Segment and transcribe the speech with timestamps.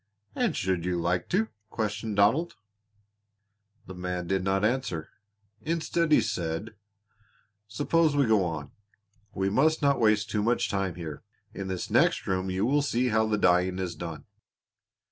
[0.33, 2.55] "And should you like to?" questioned Donald.
[3.85, 5.11] The man did not answer;
[5.61, 6.71] instead he said:
[7.67, 8.71] "Suppose we go on.
[9.35, 11.21] We must not waste too much time here.
[11.53, 14.25] In this next room you will see how the dyeing is done.